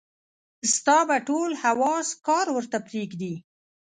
[0.73, 3.33] ستا به ټول حواص کار ورته پرېږدي.